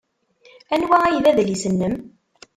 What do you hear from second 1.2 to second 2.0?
d adlis-nnem?